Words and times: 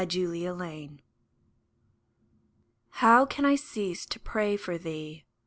SOMEWHERE 0.01 0.97
How 3.05 3.23
can 3.27 3.45
I 3.45 3.53
cease 3.53 4.07
to 4.07 4.19
pray 4.19 4.57
for 4.57 4.79
thee 4.79 5.25